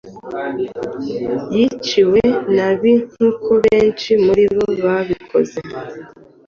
Yiciwe 1.55 2.21
nabinkuko 2.55 3.49
benshi 3.65 4.11
muribo 4.23 4.63
babikoze 4.83 5.59